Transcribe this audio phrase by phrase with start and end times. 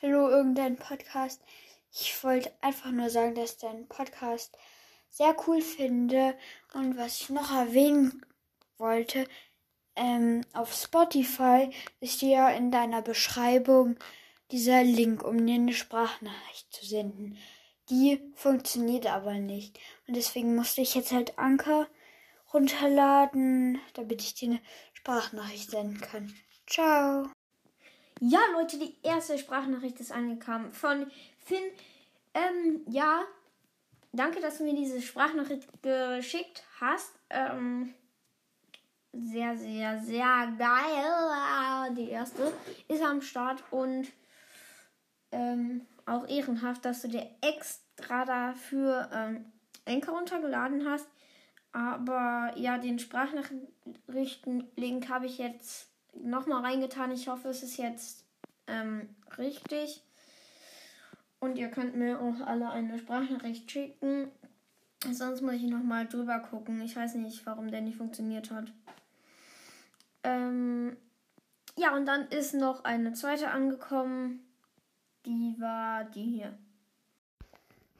[0.00, 1.42] Hallo, irgendein Podcast.
[1.90, 4.56] Ich wollte einfach nur sagen, dass ich deinen Podcast
[5.10, 6.36] sehr cool finde.
[6.72, 8.24] Und was ich noch erwähnen
[8.78, 9.26] wollte,
[9.96, 13.96] ähm, auf Spotify ist ja in deiner Beschreibung
[14.52, 17.38] dieser Link, um dir eine Sprachnachricht zu senden.
[17.90, 19.78] Die funktioniert aber nicht.
[20.06, 21.86] Und deswegen musste ich jetzt halt Anker
[22.52, 24.60] runterladen, damit ich dir eine
[24.92, 26.34] Sprachnachricht senden kann.
[26.66, 27.28] Ciao.
[28.20, 31.64] Ja, Leute, die erste Sprachnachricht ist angekommen von Finn.
[32.34, 33.22] Ähm, ja,
[34.12, 37.12] danke, dass du mir diese Sprachnachricht geschickt hast.
[37.30, 37.94] Ähm,
[39.12, 41.94] sehr, sehr, sehr geil.
[41.96, 42.52] Die erste
[42.88, 44.06] ist am Start und
[46.36, 49.44] ehrenhaft, dass du dir extra dafür ähm,
[49.84, 51.08] Enker runtergeladen hast.
[51.72, 57.10] Aber ja, den Sprachnachrichten-Link habe ich jetzt nochmal reingetan.
[57.10, 58.24] Ich hoffe, es ist jetzt
[58.66, 59.08] ähm,
[59.38, 60.02] richtig.
[61.40, 64.30] Und ihr könnt mir auch alle eine Sprachnachricht schicken.
[65.10, 66.80] Sonst muss ich nochmal drüber gucken.
[66.82, 68.72] Ich weiß nicht, warum der nicht funktioniert hat.
[70.22, 70.96] Ähm,
[71.76, 74.46] ja, und dann ist noch eine zweite angekommen.
[75.24, 76.58] Die war die hier.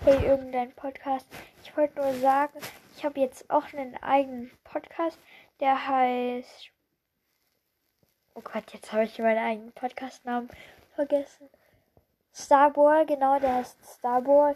[0.00, 1.26] Hey, irgendein Podcast.
[1.62, 2.58] Ich wollte nur sagen,
[2.94, 5.18] ich habe jetzt auch einen eigenen Podcast,
[5.58, 6.70] der heißt.
[8.34, 10.50] Oh Gott, jetzt habe ich meinen eigenen Podcastnamen
[10.94, 11.48] vergessen.
[12.34, 14.54] Starboy, genau, der heißt Starboy.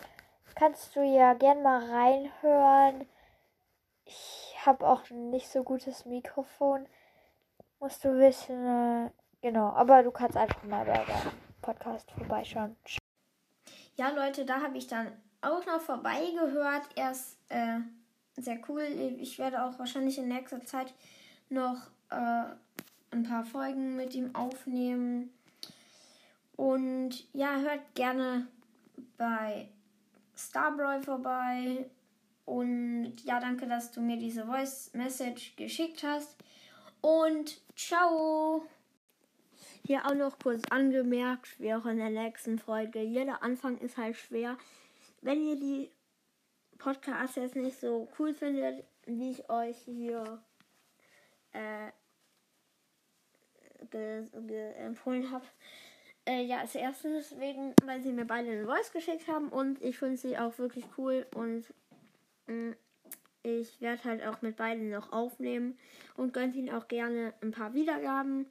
[0.54, 3.06] Kannst du ja gern mal reinhören.
[4.04, 6.86] Ich habe auch ein nicht so gutes Mikrofon.
[7.78, 9.06] Musst du wissen.
[9.06, 12.76] Äh, genau, aber du kannst einfach mal bei deinem Podcast vorbeischauen.
[13.96, 15.08] Ja, Leute, da habe ich dann
[15.42, 16.88] auch noch vorbeigehört.
[16.96, 17.80] Er ist äh,
[18.36, 18.82] sehr cool.
[19.18, 20.94] Ich werde auch wahrscheinlich in nächster Zeit
[21.48, 21.76] noch
[22.10, 22.44] äh,
[23.10, 25.32] ein paar Folgen mit ihm aufnehmen.
[26.56, 28.46] Und ja, hört gerne
[29.16, 29.68] bei
[30.36, 31.88] Starbroy vorbei.
[32.44, 36.36] Und ja, danke, dass du mir diese Voice Message geschickt hast.
[37.00, 38.66] Und ciao!
[39.90, 43.02] Hier auch noch kurz angemerkt, wie auch in der nächsten Folge.
[43.02, 44.56] Jeder Anfang ist halt schwer.
[45.20, 45.90] Wenn ihr die
[46.78, 50.40] Podcasts jetzt nicht so cool findet, wie ich euch hier
[51.50, 51.90] äh,
[54.78, 55.46] empfohlen habe,
[56.24, 59.98] äh, ja, als erstes wegen, weil sie mir beide eine Voice geschickt haben und ich
[59.98, 61.64] finde sie auch wirklich cool und
[62.46, 62.76] mh, mm,
[63.42, 65.76] ich werde halt auch mit beiden noch aufnehmen
[66.16, 68.46] und gönnt ihnen auch gerne ein paar Wiedergaben.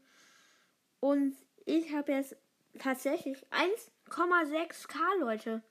[1.10, 2.36] Und ich habe jetzt
[2.78, 5.64] tatsächlich 1,6k Leute.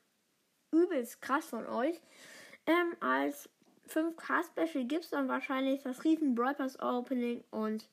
[0.73, 1.95] Übelst krass von euch.
[2.67, 3.47] Ähm, als
[3.87, 7.87] 5k Special gibt es dann wahrscheinlich das riesen Brawl Opening und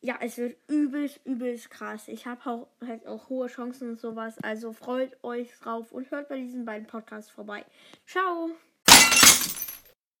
[0.00, 2.06] ja, es wird übelst, übelst krass.
[2.06, 4.38] Ich habe auch, halt auch hohe Chancen und sowas.
[4.40, 7.64] Also freut euch drauf und hört bei diesen beiden Podcasts vorbei.
[8.06, 8.50] Ciao!